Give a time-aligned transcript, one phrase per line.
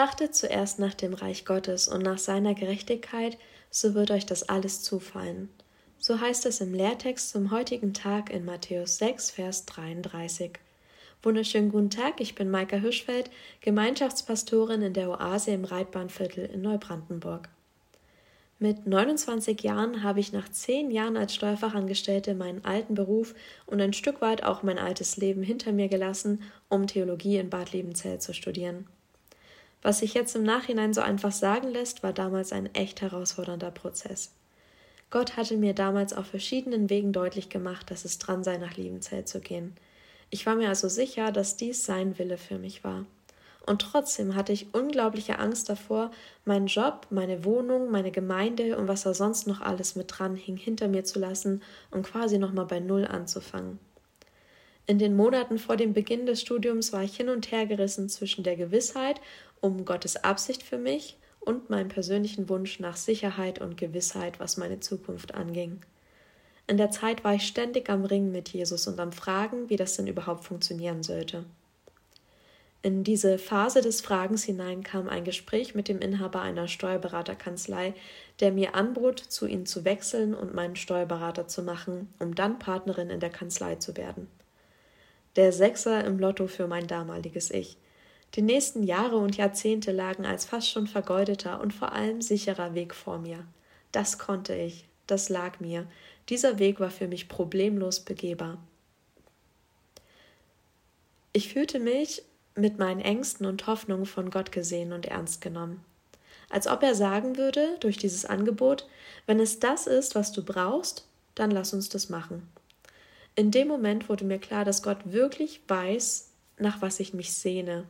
[0.00, 3.36] Trachtet zuerst nach dem Reich Gottes und nach seiner Gerechtigkeit,
[3.70, 5.50] so wird euch das alles zufallen.
[5.98, 10.52] So heißt es im Lehrtext zum heutigen Tag in Matthäus 6, Vers 33.
[11.22, 17.50] Wunderschönen guten Tag, ich bin Maika Hirschfeld, Gemeinschaftspastorin in der Oase im Reitbahnviertel in Neubrandenburg.
[18.58, 23.34] Mit 29 Jahren habe ich nach zehn Jahren als Steuerfachangestellte meinen alten Beruf
[23.66, 27.72] und ein Stück weit auch mein altes Leben hinter mir gelassen, um Theologie in Bad
[27.72, 28.86] Liebenzell zu studieren.
[29.82, 34.32] Was sich jetzt im Nachhinein so einfach sagen lässt, war damals ein echt herausfordernder Prozess.
[35.10, 39.24] Gott hatte mir damals auf verschiedenen Wegen deutlich gemacht, dass es dran sei, nach Liebenzell
[39.24, 39.74] zu gehen.
[40.28, 43.06] Ich war mir also sicher, dass dies sein Wille für mich war.
[43.66, 46.10] Und trotzdem hatte ich unglaubliche Angst davor,
[46.44, 50.56] meinen Job, meine Wohnung, meine Gemeinde und was da sonst noch alles mit dran hing,
[50.56, 53.78] hinter mir zu lassen und quasi nochmal bei Null anzufangen.
[54.90, 58.42] In den Monaten vor dem Beginn des Studiums war ich hin und her gerissen zwischen
[58.42, 59.20] der Gewissheit
[59.60, 64.80] um Gottes Absicht für mich und meinem persönlichen Wunsch nach Sicherheit und Gewissheit, was meine
[64.80, 65.78] Zukunft anging.
[66.66, 69.94] In der Zeit war ich ständig am Ringen mit Jesus und am Fragen, wie das
[69.94, 71.44] denn überhaupt funktionieren sollte.
[72.82, 77.94] In diese Phase des Fragens hinein kam ein Gespräch mit dem Inhaber einer Steuerberaterkanzlei,
[78.40, 83.08] der mir anbot, zu ihm zu wechseln und meinen Steuerberater zu machen, um dann Partnerin
[83.08, 84.26] in der Kanzlei zu werden.
[85.36, 87.76] Der Sechser im Lotto für mein damaliges Ich–
[88.34, 92.94] die nächsten Jahre und Jahrzehnte lagen als fast schon vergeudeter und vor allem sicherer Weg
[92.94, 93.44] vor mir.
[93.90, 95.86] Das konnte ich, das lag mir.
[96.28, 98.58] Dieser Weg war für mich problemlos begehbar.
[101.32, 102.22] Ich fühlte mich
[102.54, 105.84] mit meinen Ängsten und Hoffnungen von Gott gesehen und ernst genommen.
[106.50, 108.88] Als ob er sagen würde, durch dieses Angebot,
[109.26, 112.48] wenn es das ist, was du brauchst, dann lass uns das machen.
[113.40, 117.86] In dem Moment wurde mir klar, dass Gott wirklich weiß, nach was ich mich sehne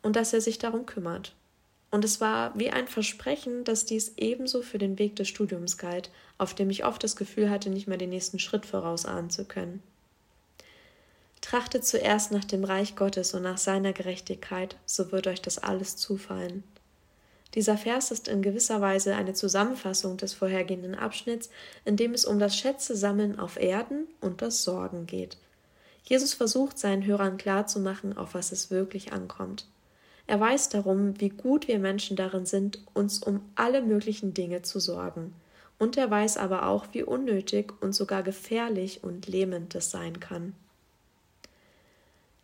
[0.00, 1.34] und dass er sich darum kümmert.
[1.90, 6.12] Und es war wie ein Versprechen, dass dies ebenso für den Weg des Studiums galt,
[6.38, 9.82] auf dem ich oft das Gefühl hatte, nicht mehr den nächsten Schritt vorausahnen zu können.
[11.40, 15.96] Trachtet zuerst nach dem Reich Gottes und nach seiner Gerechtigkeit, so wird euch das alles
[15.96, 16.62] zufallen.
[17.54, 21.50] Dieser Vers ist in gewisser Weise eine Zusammenfassung des vorhergehenden Abschnitts,
[21.84, 25.36] in dem es um das Schätze-Sammeln auf Erden und das Sorgen geht.
[26.04, 29.66] Jesus versucht seinen Hörern klarzumachen, auf was es wirklich ankommt.
[30.26, 34.78] Er weiß darum, wie gut wir Menschen darin sind, uns um alle möglichen Dinge zu
[34.78, 35.34] sorgen.
[35.78, 40.54] Und er weiß aber auch, wie unnötig und sogar gefährlich und lähmend das sein kann.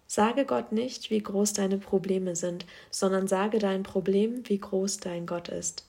[0.06, 5.26] Sage Gott nicht, wie groß deine Probleme sind, sondern sage dein Problem, wie groß dein
[5.26, 5.84] Gott ist.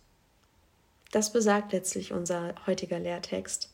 [1.12, 3.70] Das besagt letztlich unser heutiger Lehrtext.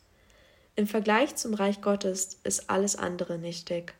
[0.75, 3.93] Im Vergleich zum Reich Gottes ist alles andere nichtig.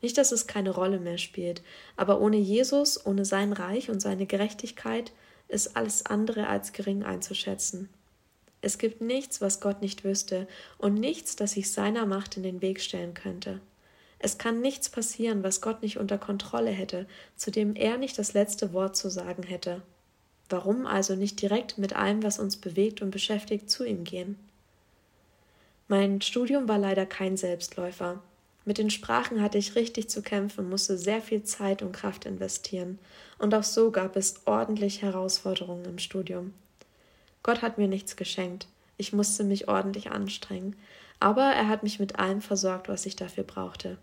[0.00, 1.62] Nicht, dass es keine Rolle mehr spielt,
[1.96, 5.12] aber ohne Jesus, ohne sein Reich und seine Gerechtigkeit
[5.48, 7.88] ist alles andere als gering einzuschätzen.
[8.60, 10.46] Es gibt nichts, was Gott nicht wüsste,
[10.78, 13.60] und nichts, das sich seiner Macht in den Weg stellen könnte.
[14.20, 17.06] Es kann nichts passieren, was Gott nicht unter Kontrolle hätte,
[17.36, 19.82] zu dem er nicht das letzte Wort zu sagen hätte.
[20.48, 24.36] Warum also nicht direkt mit allem, was uns bewegt und beschäftigt, zu ihm gehen?
[25.88, 28.20] Mein Studium war leider kein Selbstläufer.
[28.64, 32.98] Mit den Sprachen hatte ich richtig zu kämpfen, musste sehr viel Zeit und Kraft investieren.
[33.38, 36.52] Und auch so gab es ordentlich Herausforderungen im Studium.
[37.42, 38.66] Gott hat mir nichts geschenkt.
[38.98, 40.76] Ich musste mich ordentlich anstrengen.
[41.20, 43.96] Aber er hat mich mit allem versorgt, was ich dafür brauchte.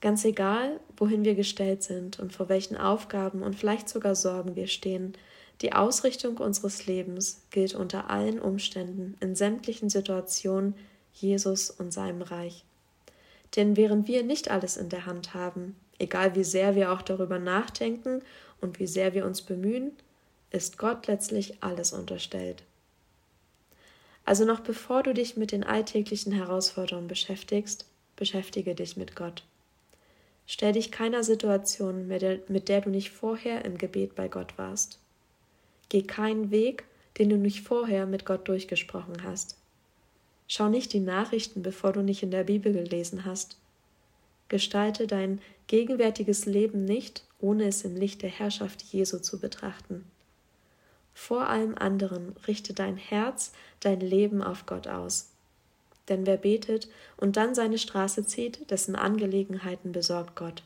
[0.00, 4.66] Ganz egal, wohin wir gestellt sind und vor welchen Aufgaben und vielleicht sogar Sorgen wir
[4.66, 5.14] stehen,
[5.60, 10.74] die Ausrichtung unseres Lebens gilt unter allen Umständen, in sämtlichen Situationen,
[11.12, 12.64] Jesus und seinem Reich.
[13.56, 17.38] Denn während wir nicht alles in der Hand haben, egal wie sehr wir auch darüber
[17.38, 18.22] nachdenken
[18.62, 19.92] und wie sehr wir uns bemühen,
[20.50, 22.62] ist Gott letztlich alles unterstellt.
[24.24, 27.86] Also noch bevor du dich mit den alltäglichen Herausforderungen beschäftigst,
[28.16, 29.42] beschäftige dich mit Gott.
[30.52, 32.22] Stell dich keiner Situation, mit
[32.68, 34.98] der, du nicht vorher im Gebet bei Gott warst.
[35.90, 36.86] Geh keinen Weg,
[37.18, 39.56] den du nicht vorher mit Gott durchgesprochen hast.
[40.48, 43.58] Schau nicht die Nachrichten, bevor du nicht in der Bibel gelesen hast.
[44.48, 50.04] Gestalte dein gegenwärtiges Leben nicht, ohne es im Licht der Herrschaft Jesu zu betrachten.
[51.14, 55.30] Vor allem anderen richte dein Herz, dein Leben auf Gott aus.
[56.10, 60.62] Denn wer betet und dann seine Straße zieht, dessen Angelegenheiten besorgt Gott.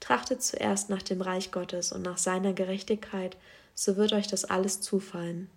[0.00, 3.38] Trachtet zuerst nach dem Reich Gottes und nach seiner Gerechtigkeit,
[3.74, 5.48] so wird euch das alles zufallen.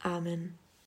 [0.00, 0.58] Amen.